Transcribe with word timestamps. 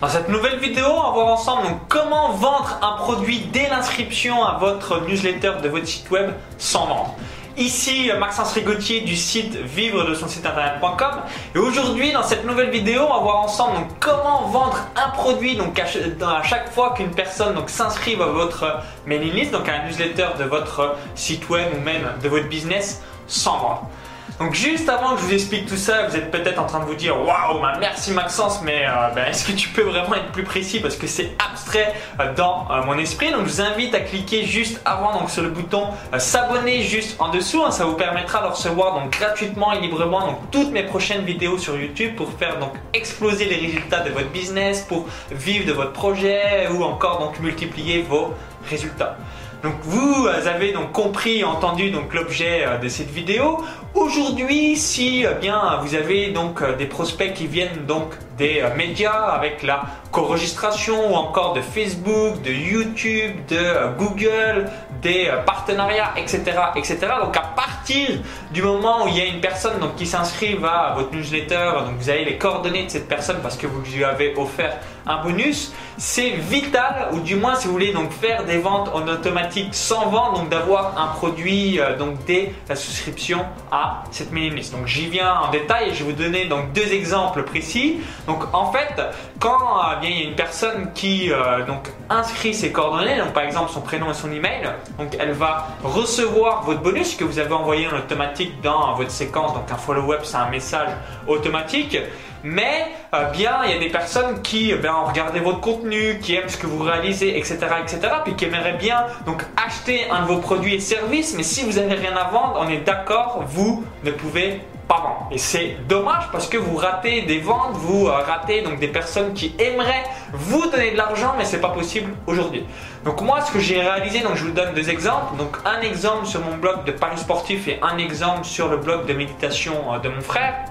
Dans 0.00 0.08
cette 0.08 0.28
nouvelle 0.28 0.60
vidéo, 0.60 0.86
on 0.86 1.02
va 1.02 1.10
voir 1.10 1.26
ensemble 1.26 1.66
comment 1.88 2.30
vendre 2.30 2.78
un 2.82 2.92
produit 2.98 3.40
dès 3.52 3.68
l'inscription 3.68 4.44
à 4.44 4.56
votre 4.56 5.00
newsletter 5.08 5.54
de 5.60 5.68
votre 5.68 5.88
site 5.88 6.08
web 6.12 6.30
sans 6.56 6.86
vendre. 6.86 7.16
Ici 7.56 8.08
Maxence 8.16 8.52
Rigotier 8.52 9.00
du 9.00 9.16
site 9.16 9.56
vivre 9.56 10.08
de 10.08 10.14
son 10.14 10.28
site 10.28 10.46
internet.com 10.46 11.22
et 11.56 11.58
aujourd'hui 11.58 12.12
dans 12.12 12.22
cette 12.22 12.46
nouvelle 12.46 12.70
vidéo 12.70 13.02
on 13.10 13.14
va 13.14 13.18
voir 13.18 13.36
ensemble 13.38 13.88
comment 13.98 14.42
vendre 14.42 14.78
un 14.94 15.08
produit 15.08 15.56
donc 15.56 15.76
à, 15.80 16.42
chaque 16.44 16.70
fois 16.72 16.94
qu'une 16.94 17.10
personne 17.10 17.54
donc 17.54 17.68
s'inscrive 17.68 18.22
à 18.22 18.26
votre 18.26 18.80
mailing 19.04 19.32
list 19.32 19.50
donc 19.50 19.68
à 19.68 19.72
un 19.72 19.86
newsletter 19.88 20.28
de 20.38 20.44
votre 20.44 20.94
site 21.16 21.48
web 21.50 21.66
ou 21.76 21.80
même 21.80 22.08
de 22.22 22.28
votre 22.28 22.48
business 22.48 23.02
sans 23.26 23.58
vendre. 23.58 23.90
Donc 24.38 24.54
juste 24.54 24.88
avant 24.88 25.16
que 25.16 25.20
je 25.20 25.26
vous 25.26 25.32
explique 25.32 25.66
tout 25.66 25.76
ça, 25.76 26.06
vous 26.06 26.14
êtes 26.14 26.30
peut-être 26.30 26.60
en 26.60 26.66
train 26.66 26.78
de 26.78 26.84
vous 26.84 26.94
dire 26.94 27.16
waouh, 27.20 27.60
merci 27.80 28.12
Maxence, 28.12 28.60
mais 28.62 28.84
euh, 28.86 29.08
bah, 29.12 29.28
est-ce 29.28 29.44
que 29.44 29.50
tu 29.50 29.68
peux 29.70 29.82
vraiment 29.82 30.14
être 30.14 30.30
plus 30.30 30.44
précis? 30.44 30.78
Parce 30.78 30.94
que 30.96 31.08
c'est 31.08 31.32
abstrait 31.44 31.92
euh, 32.20 32.32
dans 32.34 32.68
euh, 32.70 32.84
mon 32.84 32.96
esprit. 32.98 33.32
Donc 33.32 33.46
je 33.46 33.50
vous 33.50 33.60
invite 33.60 33.94
à 33.96 34.00
cliquer 34.00 34.44
juste 34.44 34.80
avant 34.84 35.18
donc 35.18 35.28
sur 35.28 35.42
le 35.42 35.48
bouton 35.48 35.88
s'abonner 36.18 36.82
juste 36.82 37.20
en 37.20 37.30
dessous. 37.30 37.64
Hein. 37.64 37.72
ça 37.72 37.84
vous 37.84 37.94
permettra 37.94 38.42
de 38.42 38.46
recevoir 38.46 38.94
donc 38.94 39.10
gratuitement 39.10 39.72
et 39.72 39.80
librement 39.80 40.20
donc 40.26 40.50
toutes 40.52 40.70
mes 40.70 40.84
prochaines 40.84 41.24
vidéos 41.24 41.58
sur 41.58 41.76
YouTube 41.76 42.14
pour 42.14 42.32
faire 42.32 42.60
donc 42.60 42.74
exploser 42.94 43.46
les 43.46 43.56
résultats 43.56 44.00
de 44.00 44.10
votre 44.10 44.30
business, 44.30 44.82
pour 44.82 45.06
vivre 45.32 45.66
de 45.66 45.72
votre 45.72 45.92
projet 45.92 46.68
ou 46.72 46.84
encore 46.84 47.18
donc 47.18 47.40
multiplier 47.40 48.02
vos 48.02 48.34
résultats. 48.70 49.16
Donc 49.62 49.74
vous 49.82 50.28
avez 50.28 50.72
donc 50.72 50.92
compris, 50.92 51.42
entendu 51.42 51.92
l'objet 52.12 52.64
euh, 52.64 52.78
de 52.78 52.88
cette 52.88 53.10
vidéo. 53.10 53.58
Aujourd'hui, 53.94 54.76
si 54.76 55.26
euh, 55.26 55.32
bien 55.32 55.80
vous 55.82 55.96
avez 55.96 56.28
donc 56.28 56.62
euh, 56.62 56.76
des 56.76 56.86
prospects 56.86 57.34
qui 57.34 57.48
viennent 57.48 57.84
donc 57.86 58.14
des 58.36 58.62
médias 58.76 59.30
avec 59.32 59.64
la 59.64 59.82
co-registration 60.12 61.12
ou 61.12 61.16
encore 61.16 61.54
de 61.54 61.60
Facebook, 61.60 62.40
de 62.42 62.52
YouTube, 62.52 63.34
de 63.48 63.96
Google, 63.98 64.70
des 65.00 65.30
partenariats, 65.46 66.12
etc., 66.16 66.42
etc. 66.76 66.98
Donc 67.22 67.36
à 67.36 67.52
partir 67.54 68.08
du 68.50 68.62
moment 68.62 69.04
où 69.04 69.08
il 69.08 69.16
y 69.16 69.20
a 69.20 69.26
une 69.26 69.40
personne 69.40 69.78
donc 69.78 69.96
qui 69.96 70.06
s'inscrit 70.06 70.58
à 70.64 70.94
votre 70.96 71.14
newsletter, 71.14 71.70
donc 71.86 71.96
vous 71.98 72.10
avez 72.10 72.24
les 72.24 72.38
coordonnées 72.38 72.84
de 72.84 72.90
cette 72.90 73.08
personne 73.08 73.38
parce 73.42 73.56
que 73.56 73.66
vous 73.66 73.80
lui 73.82 74.04
avez 74.04 74.34
offert 74.36 74.78
un 75.06 75.22
bonus, 75.22 75.72
c'est 75.96 76.30
vital 76.30 77.08
ou 77.12 77.20
du 77.20 77.34
moins 77.34 77.54
si 77.54 77.66
vous 77.66 77.72
voulez 77.72 77.92
donc 77.92 78.12
faire 78.12 78.44
des 78.44 78.58
ventes 78.58 78.90
en 78.92 79.08
automatique 79.08 79.74
sans 79.74 80.10
vente, 80.10 80.36
donc 80.36 80.48
d'avoir 80.50 80.98
un 80.98 81.08
produit 81.08 81.80
euh, 81.80 81.96
donc 81.96 82.24
dès 82.26 82.52
la 82.68 82.76
souscription 82.76 83.40
à 83.72 84.04
cette 84.10 84.30
mailing 84.30 84.54
list. 84.54 84.72
Donc 84.72 84.86
j'y 84.86 85.06
viens 85.06 85.34
en 85.34 85.50
détail 85.50 85.90
et 85.90 85.94
je 85.94 86.04
vais 86.04 86.12
vous 86.12 86.16
donner 86.16 86.44
donc 86.44 86.72
deux 86.72 86.92
exemples 86.92 87.42
précis. 87.42 88.00
Donc 88.26 88.44
en 88.52 88.70
fait, 88.70 89.02
quand 89.40 89.58
euh, 89.58 89.96
bien, 90.00 90.10
il 90.10 90.18
y 90.18 90.26
a 90.26 90.28
une 90.28 90.36
personne 90.36 90.92
qui 90.94 91.32
euh, 91.32 91.64
donc 91.64 91.88
inscrit 92.10 92.52
ses 92.52 92.70
coordonnées, 92.70 93.16
donc 93.16 93.32
par 93.32 93.44
exemple 93.44 93.70
son 93.72 93.80
prénom 93.80 94.10
et 94.10 94.14
son 94.14 94.30
email, 94.30 94.68
donc 94.98 95.16
elle 95.18 95.32
va 95.32 95.68
recevoir 95.84 96.64
votre 96.64 96.80
bonus 96.80 97.14
que 97.14 97.24
vous 97.24 97.38
avez 97.38 97.52
envoyé 97.52 97.86
en 97.86 97.96
automatique 97.96 98.60
dans 98.60 98.94
votre 98.94 99.12
séquence. 99.12 99.54
Donc 99.54 99.70
un 99.70 99.76
follow-up, 99.76 100.20
c'est 100.24 100.36
un 100.36 100.50
message 100.50 100.88
automatique. 101.26 101.96
Mais 102.44 102.86
euh, 103.14 103.30
bien, 103.30 103.60
il 103.64 103.70
y 103.72 103.74
a 103.74 103.78
des 103.78 103.88
personnes 103.88 104.42
qui 104.42 104.72
ben, 104.74 104.92
ont 104.94 105.42
votre 105.42 105.60
contenu, 105.60 106.18
qui 106.20 106.34
aiment 106.34 106.48
ce 106.48 106.56
que 106.56 106.66
vous 106.66 106.82
réalisez, 106.82 107.36
etc., 107.36 107.58
etc., 107.82 108.00
puis 108.24 108.34
qui 108.34 108.44
aimeraient 108.44 108.76
bien 108.78 109.06
donc 109.26 109.44
acheter 109.56 110.08
un 110.10 110.22
de 110.22 110.26
vos 110.26 110.38
produits 110.38 110.74
et 110.74 110.80
services. 110.80 111.34
Mais 111.36 111.42
si 111.42 111.64
vous 111.64 111.78
n'avez 111.78 111.94
rien 111.94 112.16
à 112.16 112.30
vendre, 112.30 112.58
on 112.60 112.68
est 112.68 112.78
d'accord, 112.78 113.44
vous 113.46 113.84
ne 114.04 114.10
pouvez 114.12 114.60
pas 114.86 115.00
vendre. 115.00 115.28
Et 115.30 115.38
c'est 115.38 115.76
dommage 115.88 116.24
parce 116.32 116.48
que 116.48 116.56
vous 116.56 116.76
ratez 116.76 117.22
des 117.22 117.38
ventes, 117.38 117.74
vous 117.74 118.06
euh, 118.06 118.12
ratez 118.12 118.62
donc 118.62 118.78
des 118.78 118.88
personnes 118.88 119.34
qui 119.34 119.54
aimeraient 119.58 120.04
vous 120.32 120.68
donner 120.70 120.92
de 120.92 120.96
l'argent, 120.96 121.34
mais 121.36 121.44
c'est 121.44 121.60
pas 121.60 121.68
possible 121.70 122.12
aujourd'hui. 122.26 122.64
Donc 123.08 123.22
moi, 123.22 123.40
ce 123.40 123.50
que 123.50 123.58
j'ai 123.58 123.80
réalisé, 123.80 124.20
donc 124.20 124.34
je 124.34 124.44
vous 124.44 124.50
donne 124.50 124.74
deux 124.74 124.90
exemples. 124.90 125.34
Donc 125.38 125.56
un 125.64 125.80
exemple 125.80 126.26
sur 126.26 126.42
mon 126.42 126.58
blog 126.58 126.84
de 126.84 126.92
Paris 126.92 127.16
sportif 127.16 127.66
et 127.66 127.80
un 127.80 127.96
exemple 127.96 128.44
sur 128.44 128.68
le 128.68 128.76
blog 128.76 129.06
de 129.06 129.14
méditation 129.14 129.94
euh, 129.94 129.98
de 129.98 130.10
mon 130.10 130.20
frère. 130.20 130.66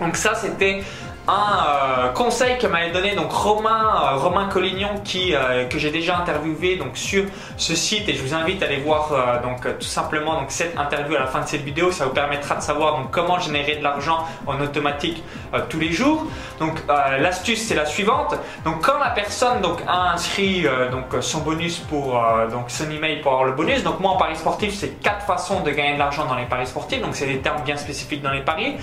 Donc 0.00 0.16
ça, 0.16 0.34
c'était 0.34 0.82
un 1.26 1.32
euh, 1.32 2.08
conseil 2.12 2.58
que 2.58 2.66
m'avait 2.66 2.90
donné 2.90 3.14
donc 3.14 3.32
Romain 3.32 3.94
euh, 3.94 4.16
Romain 4.16 4.46
Collignon 4.48 5.00
qui 5.04 5.34
euh, 5.34 5.64
que 5.64 5.78
j'ai 5.78 5.90
déjà 5.90 6.18
interviewé 6.18 6.76
donc 6.76 6.96
sur 6.98 7.24
ce 7.56 7.74
site 7.74 8.08
et 8.08 8.14
je 8.14 8.22
vous 8.22 8.34
invite 8.34 8.62
à 8.62 8.66
aller 8.66 8.80
voir 8.80 9.40
donc 9.42 9.62
tout 9.78 9.86
simplement 9.86 10.34
donc 10.34 10.50
cette 10.50 10.78
interview 10.78 11.16
à 11.16 11.20
la 11.20 11.26
fin 11.26 11.40
de 11.40 11.46
cette 11.46 11.62
vidéo. 11.62 11.92
Ça 11.92 12.06
vous 12.06 12.12
permettra 12.12 12.56
de 12.56 12.62
savoir 12.62 12.98
donc 12.98 13.10
comment 13.10 13.38
générer 13.38 13.76
de 13.76 13.82
l'argent 13.82 14.24
en 14.46 14.60
automatique 14.60 15.22
tous 15.68 15.78
les 15.78 15.92
jours. 15.92 16.26
Donc 16.58 16.82
l'astuce 17.20 17.62
c'est 17.62 17.74
la 17.74 17.86
suivante. 17.86 18.34
Donc 18.64 18.84
quand 18.84 18.98
la 18.98 19.10
personne 19.10 19.60
donc 19.60 19.78
a 19.86 20.12
inscrit 20.12 20.66
donc 20.90 21.22
son 21.22 21.40
bonus 21.40 21.78
pour 21.78 22.20
donc 22.50 22.64
son 22.68 22.90
email 22.90 23.20
pour 23.20 23.32
avoir 23.32 23.46
le 23.46 23.52
bonus 23.52 23.82
donc 23.82 24.00
moi 24.00 24.12
en 24.12 24.16
paris 24.16 24.36
sportif 24.36 24.74
c'est 24.74 25.00
quatre 25.00 25.24
façons 25.24 25.60
de 25.60 25.70
gagner 25.70 25.94
de 25.94 25.98
l'argent 25.98 26.26
dans 26.26 26.36
les 26.36 26.46
paris 26.46 26.66
sportifs. 26.66 27.00
Donc 27.00 27.14
c'est 27.14 27.26
des 27.26 27.38
termes 27.38 27.62
bien 27.62 27.76
spécifiques 27.76 28.22
dans 28.22 28.32
les 28.32 28.42
paris. 28.42 28.76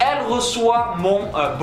Elle 0.00 0.32
reçoit 0.32 0.94
mon 0.98 1.34
euh, 1.34 1.56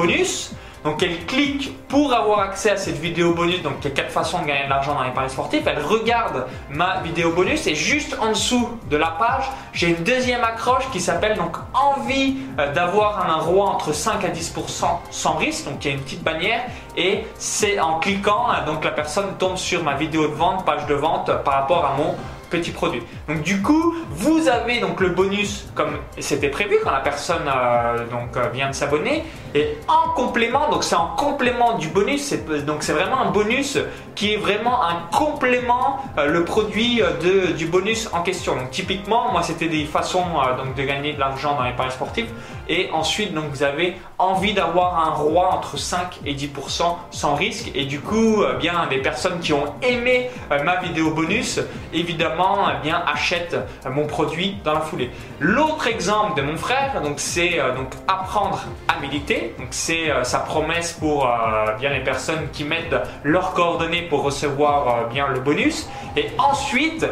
Donc 0.85 1.01
elle 1.01 1.25
clique 1.25 1.75
pour 1.87 2.13
avoir 2.13 2.41
accès 2.41 2.69
à 2.69 2.77
cette 2.77 2.99
vidéo 2.99 3.33
bonus. 3.33 3.63
Donc 3.63 3.73
il 3.81 3.85
y 3.85 3.87
a 3.87 3.95
quatre 3.95 4.11
façons 4.11 4.39
de 4.43 4.45
gagner 4.45 4.65
de 4.65 4.69
l'argent 4.69 4.93
dans 4.93 5.03
les 5.03 5.09
paris 5.09 5.31
sportifs. 5.31 5.63
Elle 5.65 5.83
regarde 5.83 6.45
ma 6.69 7.01
vidéo 7.01 7.31
bonus 7.31 7.65
et 7.65 7.73
juste 7.73 8.15
en 8.21 8.29
dessous 8.29 8.69
de 8.87 8.95
la 8.95 9.07
page, 9.07 9.45
j'ai 9.73 9.87
une 9.89 10.03
deuxième 10.03 10.43
accroche 10.43 10.87
qui 10.91 10.99
s'appelle 10.99 11.37
donc 11.37 11.57
envie 11.73 12.35
euh, 12.59 12.71
d'avoir 12.71 13.27
un 13.27 13.41
roi 13.41 13.65
entre 13.65 13.93
5 13.93 14.23
à 14.23 14.29
10% 14.29 14.85
sans 15.09 15.33
risque. 15.37 15.65
Donc 15.65 15.83
il 15.83 15.87
y 15.87 15.91
a 15.91 15.95
une 15.95 16.03
petite 16.03 16.23
bannière 16.23 16.61
et 16.95 17.23
c'est 17.39 17.79
en 17.79 17.99
cliquant 17.99 18.45
euh, 18.51 18.63
donc 18.67 18.85
la 18.85 18.91
personne 18.91 19.35
tombe 19.39 19.57
sur 19.57 19.83
ma 19.83 19.95
vidéo 19.95 20.27
de 20.27 20.35
vente, 20.35 20.65
page 20.65 20.85
de 20.85 20.93
vente 20.93 21.31
par 21.43 21.55
rapport 21.55 21.83
à 21.83 21.97
mon 21.97 22.13
petit 22.49 22.71
produit. 22.71 23.01
Donc 23.27 23.41
du 23.41 23.61
coup, 23.61 23.95
vous 24.09 24.47
avez 24.47 24.79
donc 24.79 24.99
le 24.99 25.09
bonus 25.09 25.67
comme 25.75 25.97
c'était 26.19 26.49
prévu 26.49 26.77
quand 26.83 26.91
la 26.91 26.99
personne 26.99 27.47
euh, 27.47 28.05
donc 28.09 28.37
euh, 28.37 28.49
vient 28.49 28.69
de 28.69 28.75
s'abonner 28.75 29.23
et 29.55 29.77
en 29.88 30.09
complément, 30.09 30.69
donc 30.69 30.83
c'est 30.83 30.95
en 30.95 31.07
complément 31.16 31.77
du 31.77 31.88
bonus, 31.88 32.33
donc 32.67 32.83
c'est 32.83 32.93
vraiment 32.93 33.21
un 33.21 33.31
bonus 33.31 33.79
qui 34.13 34.33
est 34.33 34.38
vraiment 34.38 34.83
un 34.83 35.07
complément 35.11 35.99
euh, 36.17 36.27
le 36.27 36.45
produit 36.45 37.01
de, 37.23 37.53
du 37.53 37.65
bonus 37.65 38.09
en 38.13 38.21
question. 38.21 38.55
Donc 38.55 38.69
typiquement, 38.71 39.31
moi 39.31 39.41
c'était 39.41 39.67
des 39.67 39.85
façons 39.85 40.23
donc 40.57 40.75
de 40.75 40.83
gagner 40.83 41.13
de 41.13 41.19
l'argent 41.19 41.55
dans 41.55 41.63
les 41.63 41.73
paris 41.73 41.91
sportifs 41.91 42.29
et 42.67 42.89
ensuite 42.91 43.33
donc 43.33 43.45
vous 43.51 43.63
avez 43.63 43.95
envie 44.17 44.53
d'avoir 44.53 45.07
un 45.07 45.11
roi 45.11 45.53
entre 45.53 45.77
5 45.77 46.19
et 46.25 46.33
10% 46.33 46.83
sans 47.11 47.35
risque 47.35 47.71
et 47.75 47.85
du 47.85 47.99
coup 47.99 48.44
bien 48.59 48.88
des 48.89 48.97
personnes 48.97 49.39
qui 49.39 49.53
ont 49.53 49.73
aimé 49.81 50.29
ma 50.49 50.77
vidéo 50.77 51.11
bonus 51.11 51.59
évidemment 51.94 52.67
eh 52.69 52.83
bien, 52.83 53.03
achète 53.05 53.55
mon 53.89 54.05
produit 54.07 54.57
dans 54.63 54.73
la 54.73 54.81
foulée. 54.81 55.09
L'autre 55.39 55.88
exemple 55.88 56.39
de 56.39 56.45
mon 56.45 56.57
frère, 56.57 57.01
donc 57.01 57.19
c'est 57.19 57.59
euh, 57.59 57.75
donc 57.75 57.94
apprendre 58.07 58.63
à 58.88 58.99
méditer. 58.99 59.44
Donc 59.57 59.67
c'est 59.72 60.09
euh, 60.09 60.23
sa 60.23 60.39
promesse 60.39 60.94
pour 60.94 61.25
euh, 61.25 61.73
bien 61.79 61.91
les 61.91 62.03
personnes 62.03 62.47
qui 62.51 62.63
mettent 62.63 62.95
leurs 63.23 63.53
coordonnées 63.53 64.03
pour 64.03 64.23
recevoir 64.23 65.07
bien 65.09 65.28
le 65.28 65.39
bonus. 65.39 65.88
Et 66.17 66.28
ensuite, 66.38 67.06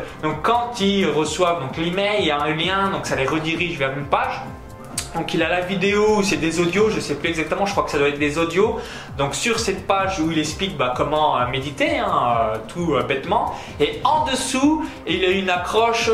quand 0.44 0.80
ils 0.80 1.08
reçoivent 1.08 1.62
donc 1.62 1.78
l'email, 1.78 2.18
il 2.20 2.28
y 2.28 2.32
a 2.32 2.42
un 2.42 2.56
lien, 2.56 2.90
donc 2.90 3.06
ça 3.06 3.16
les 3.16 3.26
redirige 3.28 3.78
vers 3.78 3.98
une 3.98 4.06
page. 4.06 4.42
Donc 5.16 5.34
il 5.34 5.44
a 5.44 5.50
la 5.50 5.62
vidéo, 5.62 6.24
c'est 6.24 6.38
des 6.38 6.60
audios, 6.60 6.90
je 6.90 7.00
sais 7.00 7.16
plus 7.16 7.30
exactement, 7.30 7.66
je 7.66 7.72
crois 7.72 7.84
que 7.84 7.92
ça 7.92 8.00
doit 8.00 8.10
être 8.10 8.20
des 8.20 8.38
audios. 8.38 8.80
Donc 9.18 9.36
sur 9.36 9.60
cette 9.60 9.86
page 9.86 10.20
où 10.20 10.32
il 10.32 10.40
explique 10.40 10.76
bah, 10.76 10.94
comment 10.96 11.38
euh, 11.38 11.48
méditer, 11.48 12.00
hein, 12.00 12.54
euh, 12.54 12.58
tout 12.68 12.96
euh, 12.96 13.04
bêtement. 13.04 13.54
Et 13.80 14.02
en 14.04 14.26
dessous, 14.26 14.86
il 15.06 15.24
a 15.24 15.30
une 15.30 15.50
accroche 15.50 16.10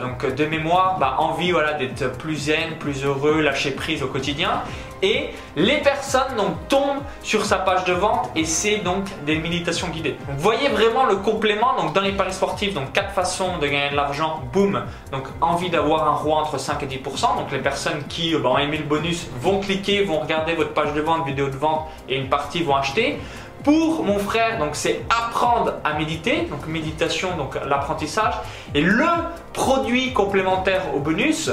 donc 0.00 0.34
de 0.34 0.44
mémoire, 0.46 0.98
bah, 0.98 1.16
envie 1.18 1.52
voilà, 1.52 1.74
d'être 1.74 2.16
plus 2.18 2.36
zen, 2.36 2.76
plus 2.80 3.04
heureux, 3.04 3.40
lâcher 3.40 3.70
prise 3.70 4.02
au 4.02 4.08
quotidien 4.08 4.62
et 5.02 5.30
les 5.56 5.78
personnes 5.78 6.36
donc 6.36 6.68
tombent 6.68 7.02
sur 7.22 7.44
sa 7.44 7.56
page 7.56 7.84
de 7.84 7.92
vente 7.92 8.30
et 8.34 8.44
c'est 8.44 8.78
donc 8.78 9.04
des 9.24 9.38
méditations 9.38 9.88
guidées. 9.88 10.16
vous 10.28 10.38
voyez 10.38 10.68
vraiment 10.68 11.04
le 11.04 11.16
complément 11.16 11.74
donc 11.76 11.92
dans 11.92 12.00
les 12.00 12.12
paris 12.12 12.32
sportifs 12.32 12.74
donc 12.74 12.92
quatre 12.92 13.12
façons 13.12 13.58
de 13.58 13.66
gagner 13.66 13.90
de 13.90 13.96
l'argent, 13.96 14.42
boum. 14.52 14.82
Donc 15.12 15.24
envie 15.40 15.70
d'avoir 15.70 16.08
un 16.08 16.14
roi 16.14 16.38
entre 16.38 16.58
5 16.58 16.82
et 16.82 16.86
10 16.86 16.98
donc 17.36 17.52
les 17.52 17.58
personnes 17.58 18.02
euh, 18.34 18.38
bah, 18.38 18.50
ont 18.50 18.58
aimé 18.58 18.78
le 18.78 18.84
bonus 18.84 19.26
vont 19.40 19.60
cliquer, 19.60 20.04
vont 20.04 20.20
regarder 20.20 20.54
votre 20.54 20.72
page 20.72 20.92
de 20.94 21.00
vente, 21.00 21.26
vidéo 21.26 21.48
de 21.48 21.56
vente 21.56 21.88
et 22.08 22.16
une 22.16 22.28
partie 22.28 22.62
vont 22.62 22.76
acheter. 22.76 23.18
Pour 23.64 24.04
mon 24.04 24.18
frère, 24.18 24.58
donc 24.58 24.76
c'est 24.76 25.00
apprendre 25.10 25.74
à 25.82 25.94
méditer, 25.94 26.42
donc 26.42 26.66
méditation, 26.68 27.36
donc 27.36 27.56
l'apprentissage. 27.66 28.34
Et 28.74 28.80
le 28.80 29.08
produit 29.52 30.12
complémentaire 30.12 30.82
au 30.94 31.00
bonus, 31.00 31.50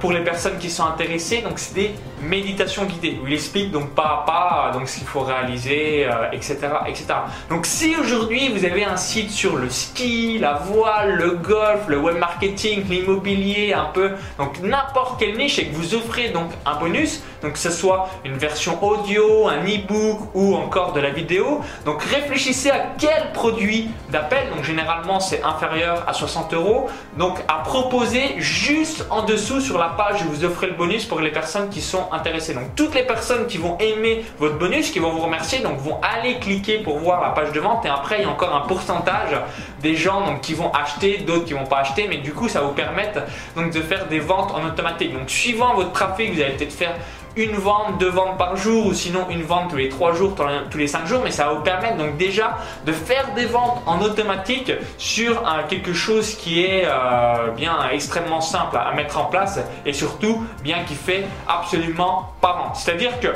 pour 0.00 0.12
les 0.12 0.20
personnes 0.20 0.58
qui 0.58 0.70
sont 0.70 0.84
intéressées, 0.84 1.42
donc 1.42 1.58
c'est 1.58 1.74
des 1.74 1.94
méditations 2.22 2.84
guidées 2.84 3.18
où 3.22 3.26
il 3.26 3.34
explique 3.34 3.70
donc 3.70 3.90
pas 3.90 4.22
à 4.22 4.24
pas 4.26 4.70
donc 4.72 4.88
ce 4.88 4.98
qu'il 4.98 5.06
faut 5.06 5.20
réaliser, 5.20 6.06
etc., 6.32 6.56
euh, 6.62 6.86
etc. 6.86 7.06
Donc 7.50 7.66
si 7.66 7.94
aujourd'hui 7.96 8.48
vous 8.48 8.64
avez 8.64 8.84
un 8.84 8.96
site 8.96 9.30
sur 9.30 9.56
le 9.56 9.68
ski, 9.68 10.38
la 10.38 10.54
voile, 10.54 11.16
le 11.16 11.32
golf, 11.32 11.82
le 11.88 11.98
web 11.98 12.16
marketing, 12.16 12.84
l'immobilier, 12.88 13.74
un 13.74 13.86
peu 13.92 14.12
donc 14.38 14.60
n'importe 14.60 15.20
quelle 15.20 15.36
niche 15.36 15.58
et 15.58 15.66
que 15.66 15.74
vous 15.74 15.94
offrez 15.94 16.30
donc 16.30 16.50
un 16.64 16.76
bonus, 16.76 17.22
donc 17.42 17.52
que 17.52 17.58
ce 17.58 17.70
soit 17.70 18.08
une 18.24 18.36
version 18.36 18.82
audio, 18.82 19.48
un 19.48 19.64
e-book 19.64 20.30
ou 20.34 20.54
encore 20.54 20.92
de 20.92 21.00
la 21.00 21.10
vidéo. 21.10 21.60
Donc 21.84 22.02
réfléchissez 22.02 22.70
à 22.70 22.86
quel 22.98 23.32
produit 23.32 23.90
d'appel, 24.10 24.48
donc 24.54 24.64
généralement 24.64 25.20
c'est 25.20 25.42
inférieur 25.42 26.04
à 26.06 26.12
60 26.12 26.54
euros, 26.54 26.88
donc 27.18 27.38
à 27.48 27.62
proposer 27.64 28.34
juste 28.38 29.06
en 29.10 29.22
dessous 29.24 29.60
sur 29.60 29.73
la 29.78 29.88
page 29.88 30.22
où 30.22 30.30
vous 30.30 30.44
offrez 30.44 30.68
le 30.68 30.74
bonus 30.74 31.04
pour 31.04 31.20
les 31.20 31.30
personnes 31.30 31.68
qui 31.68 31.80
sont 31.80 32.12
intéressées. 32.12 32.54
Donc 32.54 32.74
toutes 32.76 32.94
les 32.94 33.02
personnes 33.02 33.46
qui 33.46 33.58
vont 33.58 33.76
aimer 33.78 34.24
votre 34.38 34.58
bonus, 34.58 34.90
qui 34.90 34.98
vont 34.98 35.10
vous 35.10 35.20
remercier, 35.20 35.60
donc 35.60 35.78
vont 35.78 36.00
aller 36.02 36.38
cliquer 36.38 36.78
pour 36.78 36.98
voir 36.98 37.20
la 37.20 37.30
page 37.30 37.52
de 37.52 37.60
vente 37.60 37.84
et 37.84 37.88
après 37.88 38.18
il 38.18 38.22
y 38.22 38.24
a 38.24 38.30
encore 38.30 38.54
un 38.54 38.62
pourcentage 38.62 39.36
des 39.80 39.96
gens 39.96 40.26
donc, 40.26 40.40
qui 40.40 40.54
vont 40.54 40.72
acheter, 40.72 41.18
d'autres 41.18 41.44
qui 41.44 41.54
vont 41.54 41.66
pas 41.66 41.78
acheter, 41.78 42.06
mais 42.08 42.18
du 42.18 42.32
coup 42.32 42.48
ça 42.48 42.60
vous 42.60 42.72
permettre 42.72 43.20
donc 43.56 43.72
de 43.72 43.80
faire 43.80 44.06
des 44.06 44.20
ventes 44.20 44.52
en 44.52 44.66
automatique. 44.66 45.12
Donc 45.12 45.28
suivant 45.30 45.74
votre 45.74 45.92
trafic, 45.92 46.34
vous 46.34 46.40
allez 46.40 46.54
peut-être 46.54 46.72
faire 46.72 46.94
une 47.36 47.56
vente, 47.56 47.98
deux 47.98 48.10
ventes 48.10 48.38
par 48.38 48.56
jour 48.56 48.86
ou 48.86 48.94
sinon 48.94 49.26
une 49.30 49.42
vente 49.42 49.70
tous 49.70 49.76
les 49.76 49.88
trois 49.88 50.12
jours, 50.12 50.34
tous 50.70 50.78
les 50.78 50.86
cinq 50.86 51.06
jours, 51.06 51.20
mais 51.24 51.30
ça 51.30 51.46
va 51.46 51.54
vous 51.54 51.62
permettre 51.62 51.96
donc 51.96 52.16
déjà 52.16 52.58
de 52.86 52.92
faire 52.92 53.34
des 53.34 53.46
ventes 53.46 53.82
en 53.86 54.00
automatique 54.00 54.72
sur 54.98 55.42
quelque 55.68 55.92
chose 55.92 56.34
qui 56.34 56.64
est 56.64 56.84
euh, 56.86 57.50
bien 57.50 57.76
extrêmement 57.90 58.40
simple 58.40 58.76
à 58.76 58.92
mettre 58.92 59.18
en 59.18 59.24
place 59.24 59.58
et 59.84 59.92
surtout 59.92 60.44
bien 60.62 60.84
qui 60.84 60.94
fait 60.94 61.24
absolument 61.48 62.32
pas 62.40 62.52
vente. 62.52 62.76
C'est-à-dire 62.76 63.18
que 63.20 63.28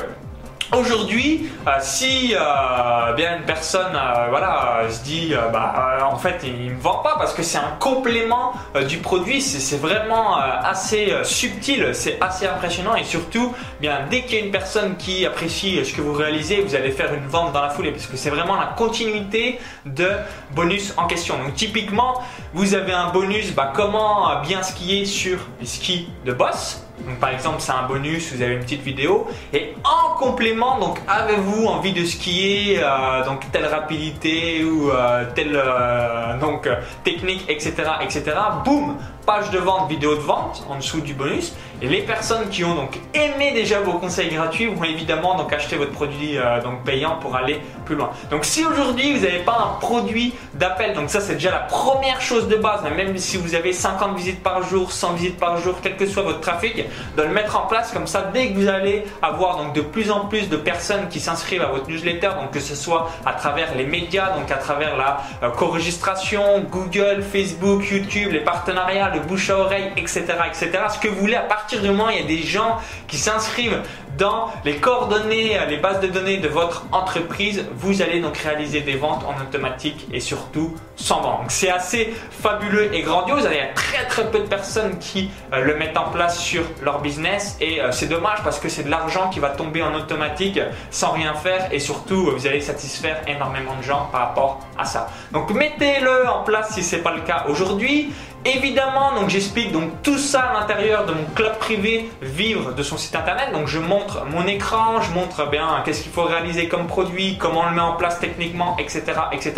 Aujourd'hui, 0.71 1.49
euh, 1.65 1.71
si 1.81 2.35
euh, 2.35 3.13
bien 3.13 3.37
une 3.37 3.43
personne 3.43 3.95
euh, 3.95 4.27
voilà, 4.29 4.81
se 4.87 5.03
dit 5.03 5.33
bah, 5.51 5.97
en 6.11 6.17
fait 6.17 6.41
il 6.43 6.65
ne 6.65 6.73
me 6.75 6.79
vend 6.79 6.99
pas 6.99 7.15
parce 7.17 7.33
que 7.33 7.41
c'est 7.41 7.57
un 7.57 7.75
complément 7.79 8.53
du 8.87 8.97
produit, 8.97 9.41
c'est 9.41 9.77
vraiment 9.77 10.35
assez 10.37 11.11
subtil, 11.23 11.89
c'est 11.93 12.21
assez 12.21 12.45
impressionnant 12.45 12.95
et 12.95 13.03
surtout 13.03 13.53
bien 13.81 14.01
dès 14.11 14.21
qu'il 14.21 14.37
y 14.37 14.41
a 14.41 14.45
une 14.45 14.51
personne 14.51 14.95
qui 14.97 15.25
apprécie 15.25 15.83
ce 15.83 15.93
que 15.93 16.01
vous 16.01 16.13
réalisez, 16.13 16.61
vous 16.61 16.75
allez 16.75 16.91
faire 16.91 17.13
une 17.15 17.25
vente 17.25 17.51
dans 17.51 17.61
la 17.61 17.69
foulée 17.69 17.91
parce 17.91 18.05
que 18.05 18.15
c'est 18.15 18.29
vraiment 18.29 18.55
la 18.55 18.67
continuité 18.67 19.59
de 19.87 20.09
bonus 20.51 20.93
en 20.97 21.07
question. 21.07 21.37
Donc 21.39 21.55
typiquement, 21.55 22.21
vous 22.53 22.75
avez 22.75 22.93
un 22.93 23.09
bonus 23.09 23.53
bah, 23.55 23.73
comment 23.75 24.39
bien 24.41 24.61
skier 24.61 25.05
sur 25.05 25.39
les 25.59 25.65
skis 25.65 26.09
de 26.25 26.33
boss 26.33 26.83
donc 27.05 27.19
par 27.19 27.29
exemple, 27.29 27.57
c'est 27.59 27.71
un 27.71 27.87
bonus, 27.87 28.33
vous 28.33 28.41
avez 28.41 28.53
une 28.55 28.61
petite 28.61 28.83
vidéo. 28.83 29.27
Et 29.53 29.73
en 29.83 30.17
complément, 30.17 30.79
donc 30.79 30.99
avez-vous 31.07 31.65
envie 31.65 31.93
de 31.93 32.03
skier 32.05 32.79
euh, 32.81 33.25
donc 33.25 33.49
telle 33.51 33.65
rapidité 33.65 34.63
ou 34.63 34.89
euh, 34.89 35.25
telle 35.35 35.55
euh, 35.55 36.37
donc 36.39 36.69
technique, 37.03 37.45
etc., 37.49 37.73
etc. 38.01 38.23
Boum, 38.65 38.95
page 39.29 39.51
de 39.51 39.59
vente, 39.59 39.87
vidéo 39.87 40.15
de 40.15 40.21
vente 40.21 40.65
en 40.67 40.77
dessous 40.77 41.01
du 41.01 41.13
bonus. 41.13 41.53
Et 41.83 41.87
les 41.87 42.01
personnes 42.01 42.49
qui 42.49 42.65
ont 42.65 42.73
donc 42.73 42.99
aimé 43.13 43.51
déjà 43.53 43.79
vos 43.79 43.93
conseils 43.99 44.29
gratuits 44.29 44.65
vont 44.65 44.83
évidemment 44.83 45.35
donc 45.35 45.53
acheter 45.53 45.77
votre 45.77 45.91
produit 45.91 46.35
euh, 46.35 46.61
donc 46.61 46.83
payant 46.83 47.17
pour 47.21 47.35
aller 47.35 47.61
plus 47.85 47.95
loin. 47.95 48.09
Donc 48.31 48.43
si 48.43 48.65
aujourd'hui 48.65 49.13
vous 49.13 49.25
n'avez 49.25 49.39
pas 49.39 49.57
un 49.75 49.79
produit 49.79 50.33
d'appel, 50.55 50.93
donc 50.93 51.11
ça 51.11 51.21
c'est 51.21 51.35
déjà 51.35 51.51
la 51.51 51.59
première 51.59 52.19
chose 52.21 52.47
de 52.47 52.55
base, 52.55 52.81
même 52.83 53.17
si 53.19 53.37
vous 53.37 53.53
avez 53.53 53.71
50 53.71 54.17
visites 54.17 54.43
par 54.43 54.63
jour, 54.63 54.91
100 54.91 55.13
visites 55.13 55.39
par 55.39 55.57
jour, 55.57 55.75
quel 55.81 55.95
que 55.95 56.07
soit 56.07 56.23
votre 56.23 56.41
trafic, 56.41 56.83
de 57.15 57.21
le 57.21 57.29
mettre 57.29 57.57
en 57.57 57.67
place 57.67 57.91
comme 57.91 58.07
ça 58.07 58.29
dès 58.33 58.49
que 58.49 58.55
vous 58.55 58.67
allez 58.67 59.05
avoir 59.21 59.57
donc 59.57 59.73
de 59.73 59.81
plus 59.81 60.11
en 60.11 60.25
plus 60.25 60.49
de 60.49 60.57
personnes 60.57 61.07
qui 61.07 61.19
s'inscrivent 61.19 61.61
à 61.61 61.67
votre 61.67 61.87
newsletter, 61.87 62.31
donc 62.41 62.51
que 62.51 62.59
ce 62.59 62.75
soit 62.75 63.09
à 63.25 63.33
travers 63.33 63.75
les 63.75 63.85
médias, 63.85 64.31
donc 64.31 64.51
à 64.51 64.57
travers 64.57 64.97
la 64.97 65.21
euh, 65.43 65.49
co-registration, 65.51 66.61
Google, 66.69 67.21
Facebook, 67.21 67.89
YouTube, 67.89 68.31
les 68.33 68.41
partenariats, 68.41 69.11
bouche 69.19 69.49
à 69.49 69.57
oreille, 69.57 69.91
etc., 69.97 70.25
etc. 70.47 70.71
Ce 70.93 70.99
que 70.99 71.07
vous 71.07 71.19
voulez, 71.19 71.35
à 71.35 71.41
partir 71.41 71.81
du 71.81 71.89
moment 71.89 72.07
où 72.07 72.09
il 72.09 72.17
y 72.17 72.23
a 72.23 72.27
des 72.27 72.43
gens 72.43 72.77
qui 73.07 73.17
s'inscrivent 73.17 73.81
dans 74.17 74.51
les 74.65 74.75
coordonnées, 74.75 75.57
les 75.69 75.77
bases 75.77 76.01
de 76.01 76.07
données 76.07 76.37
de 76.37 76.47
votre 76.47 76.85
entreprise, 76.91 77.65
vous 77.75 78.01
allez 78.01 78.19
donc 78.19 78.37
réaliser 78.37 78.81
des 78.81 78.95
ventes 78.95 79.23
en 79.25 79.41
automatique 79.41 80.07
et 80.11 80.19
surtout 80.19 80.75
sans 80.95 81.21
vente. 81.21 81.45
c'est 81.47 81.69
assez 81.69 82.13
fabuleux 82.29 82.93
et 82.93 83.01
grandiose. 83.01 83.47
Il 83.49 83.55
y 83.55 83.61
a 83.61 83.73
très 83.73 84.05
très 84.07 84.29
peu 84.29 84.39
de 84.39 84.47
personnes 84.47 84.99
qui 84.99 85.29
euh, 85.53 85.63
le 85.63 85.75
mettent 85.75 85.97
en 85.97 86.09
place 86.09 86.37
sur 86.39 86.63
leur 86.83 87.01
business 87.01 87.57
et 87.61 87.81
euh, 87.81 87.91
c'est 87.91 88.07
dommage 88.07 88.39
parce 88.43 88.59
que 88.59 88.67
c'est 88.67 88.83
de 88.83 88.89
l'argent 88.89 89.29
qui 89.29 89.39
va 89.39 89.49
tomber 89.49 89.81
en 89.81 89.93
automatique 89.93 90.59
sans 90.91 91.11
rien 91.11 91.33
faire 91.33 91.69
et 91.71 91.79
surtout 91.79 92.31
vous 92.31 92.47
allez 92.47 92.61
satisfaire 92.61 93.21
énormément 93.27 93.75
de 93.77 93.83
gens 93.83 94.09
par 94.11 94.21
rapport 94.21 94.59
à 94.77 94.83
ça. 94.83 95.09
Donc 95.31 95.51
mettez-le 95.51 96.27
en 96.27 96.43
place 96.43 96.73
si 96.73 96.83
ce 96.83 96.97
n'est 96.97 97.01
pas 97.01 97.13
le 97.13 97.21
cas 97.21 97.45
aujourd'hui. 97.47 98.11
Évidemment, 98.45 99.13
donc 99.19 99.29
j'explique 99.29 99.73
donc 99.73 100.01
tout 100.01 100.17
ça 100.17 100.41
à 100.41 100.53
l'intérieur 100.61 101.05
de 101.05 101.11
mon 101.13 101.25
club 101.35 101.57
privé 101.57 102.09
Vivre 102.21 102.73
de 102.73 102.83
son 102.83 102.97
site 102.97 103.15
internet. 103.15 103.51
Donc 103.51 103.67
je 103.67 103.79
montre 103.79 104.25
mon 104.25 104.47
écran, 104.47 105.01
je 105.01 105.11
montre 105.11 105.49
bien 105.49 105.81
qu'est-ce 105.83 106.03
qu'il 106.03 106.11
faut 106.11 106.23
réaliser 106.23 106.69
comme 106.69 106.87
produit, 106.87 107.37
comment 107.37 107.61
on 107.61 107.69
le 107.69 107.75
met 107.75 107.81
en 107.81 107.93
place 107.93 108.19
techniquement, 108.19 108.77
etc., 108.79 109.03
etc. 109.33 109.53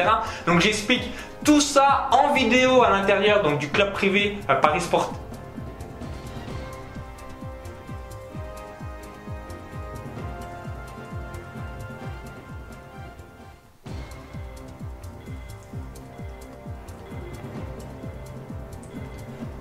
Donc 0.47 0.61
j'explique 0.61 1.03
tout 1.43 1.61
ça 1.61 2.09
en 2.11 2.33
vidéo 2.33 2.83
à 2.83 2.89
l'intérieur 2.89 3.43
donc 3.43 3.59
du 3.59 3.69
club 3.69 3.93
privé 3.93 4.37
euh, 4.49 4.55
Paris 4.55 4.81
Sport 4.81 5.11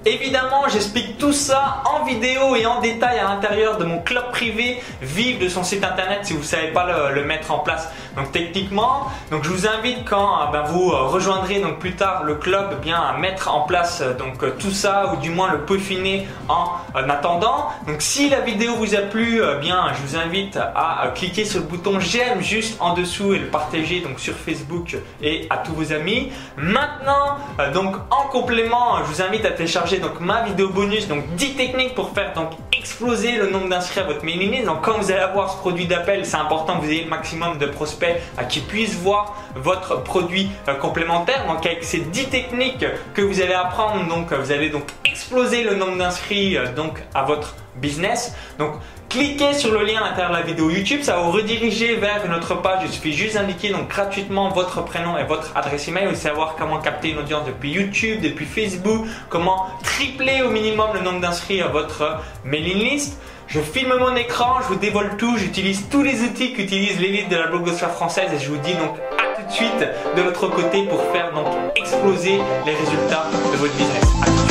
Évidemment, 0.06 0.66
j'explique 0.72 1.18
tout 1.18 1.34
ça 1.34 1.82
en 1.84 2.06
vidéo 2.06 2.56
et 2.56 2.64
en 2.64 2.80
détail 2.80 3.18
à 3.18 3.24
l'intérieur 3.24 3.76
de 3.76 3.84
mon 3.84 3.98
club 3.98 4.30
privé 4.30 4.82
Vive 5.02 5.38
de 5.38 5.48
son 5.50 5.62
site 5.62 5.84
internet 5.84 6.20
si 6.22 6.32
vous 6.32 6.38
ne 6.38 6.44
savez 6.44 6.68
pas 6.68 6.86
le, 7.12 7.22
mettre 7.22 7.50
en 7.50 7.58
place. 7.58 7.86
Donc 8.16 8.32
techniquement, 8.32 9.08
donc 9.30 9.44
je 9.44 9.50
vous 9.50 9.66
invite 9.66 10.08
quand 10.08 10.40
euh, 10.40 10.46
ben, 10.52 10.62
vous 10.62 10.90
euh, 10.90 11.02
rejoindrez 11.02 11.60
donc 11.60 11.78
plus 11.78 11.96
tard 11.96 12.24
le 12.24 12.36
club 12.36 12.70
eh 12.72 12.82
bien 12.82 12.98
à 12.98 13.18
mettre 13.18 13.54
en 13.54 13.60
place 13.60 14.00
euh, 14.00 14.14
donc 14.14 14.42
tout 14.58 14.70
ça 14.70 15.12
ou 15.12 15.20
du 15.20 15.28
moins 15.28 15.52
le 15.52 15.60
peaufiner 15.66 16.26
en, 16.48 16.70
attendant. 16.94 17.68
Donc 17.86 18.00
si 18.00 18.30
la 18.30 18.40
vidéo 18.40 18.76
vous 18.76 18.94
a 18.94 19.02
plu, 19.02 19.42
bien 19.60 19.92
je 19.94 20.00
vous 20.00 20.16
invite 20.16 20.56
à 20.56 21.12
cliquer 21.14 21.44
sur 21.44 21.60
le 21.60 21.66
bouton 21.66 22.00
j'aime 22.00 22.40
juste 22.40 22.80
en 22.80 22.94
dessous 22.94 23.34
et 23.34 23.38
le 23.38 23.48
partager 23.48 24.00
donc 24.00 24.18
sur 24.18 24.34
Facebook 24.34 24.96
et 25.22 25.46
à 25.50 25.58
tous 25.58 25.74
vos 25.74 25.92
amis. 25.92 26.32
Maintenant, 26.56 27.36
donc 27.74 27.96
en 28.10 28.19
complément, 28.30 28.98
je 29.04 29.12
vous 29.12 29.22
invite 29.22 29.44
à 29.44 29.50
télécharger 29.50 29.98
donc 29.98 30.20
ma 30.20 30.42
vidéo 30.42 30.68
bonus, 30.68 31.08
donc 31.08 31.26
10 31.34 31.54
techniques 31.54 31.94
pour 31.94 32.10
faire 32.10 32.32
donc 32.32 32.50
exploser 32.80 33.32
le 33.32 33.50
nombre 33.50 33.68
d'inscrits 33.68 34.00
à 34.00 34.04
votre 34.04 34.24
mailing 34.24 34.52
list. 34.52 34.64
Donc 34.64 34.82
quand 34.82 34.96
vous 34.98 35.10
allez 35.10 35.20
avoir 35.20 35.52
ce 35.52 35.58
produit 35.58 35.86
d'appel, 35.86 36.24
c'est 36.24 36.38
important 36.38 36.78
que 36.78 36.86
vous 36.86 36.90
ayez 36.90 37.04
le 37.04 37.10
maximum 37.10 37.58
de 37.58 37.66
prospects 37.66 38.16
à 38.38 38.44
qui 38.44 38.60
puissent 38.60 38.96
voir 38.96 39.36
votre 39.54 40.02
produit 40.02 40.50
euh, 40.66 40.74
complémentaire. 40.74 41.46
Donc 41.46 41.66
avec 41.66 41.84
ces 41.84 41.98
10 41.98 42.30
techniques 42.30 42.86
que 43.12 43.20
vous 43.20 43.42
allez 43.42 43.52
apprendre, 43.52 44.08
donc 44.08 44.32
vous 44.32 44.50
allez 44.50 44.70
donc 44.70 44.84
exploser 45.04 45.62
le 45.62 45.74
nombre 45.74 45.98
d'inscrits 45.98 46.56
euh, 46.56 46.72
donc 46.72 47.02
à 47.14 47.22
votre 47.22 47.54
business. 47.76 48.34
Donc 48.58 48.72
cliquez 49.10 49.52
sur 49.54 49.72
le 49.72 49.84
lien 49.84 50.00
à 50.00 50.10
l'intérieur 50.10 50.30
de 50.30 50.36
la 50.36 50.42
vidéo 50.42 50.70
YouTube, 50.70 51.02
ça 51.02 51.16
va 51.16 51.22
vous 51.22 51.32
rediriger 51.32 51.96
vers 51.96 52.24
une 52.24 52.32
autre 52.32 52.54
page. 52.54 52.80
Il 52.84 52.90
suffit 52.90 53.12
juste 53.12 53.34
d'indiquer 53.34 53.70
donc 53.70 53.88
gratuitement 53.88 54.48
votre 54.50 54.84
prénom 54.84 55.18
et 55.18 55.24
votre 55.24 55.56
adresse 55.56 55.88
email. 55.88 56.06
Vous 56.06 56.14
savoir 56.14 56.54
comment 56.56 56.78
capter 56.78 57.10
une 57.10 57.18
audience 57.18 57.44
depuis 57.44 57.72
YouTube, 57.72 58.20
depuis 58.22 58.46
Facebook, 58.46 59.06
comment 59.28 59.66
tripler 59.82 60.42
au 60.42 60.50
minimum 60.50 60.90
le 60.94 61.00
nombre 61.00 61.20
d'inscrits 61.20 61.60
à 61.60 61.68
votre 61.68 62.20
mailing 62.44 62.69
list. 62.74 63.18
Je 63.46 63.60
filme 63.60 63.94
mon 63.98 64.14
écran, 64.14 64.60
je 64.62 64.68
vous 64.68 64.76
dévoile 64.76 65.16
tout, 65.16 65.36
j'utilise 65.36 65.88
tous 65.90 66.02
les 66.02 66.22
outils 66.22 66.52
qu'utilise 66.52 67.00
l'élite 67.00 67.28
de 67.28 67.36
la 67.36 67.48
blogosphère 67.48 67.90
française 67.90 68.30
et 68.32 68.38
je 68.38 68.48
vous 68.48 68.58
dis 68.58 68.74
donc 68.74 68.96
à 69.18 69.40
tout 69.40 69.46
de 69.46 69.52
suite 69.52 69.84
de 70.16 70.22
l'autre 70.22 70.46
côté 70.48 70.84
pour 70.84 71.02
faire 71.12 71.32
donc 71.34 71.48
exploser 71.74 72.38
les 72.64 72.74
résultats 72.74 73.26
de 73.52 73.56
votre 73.56 73.74
business. 73.74 74.49